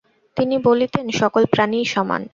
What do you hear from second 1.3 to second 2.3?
প্রাণীই সমান।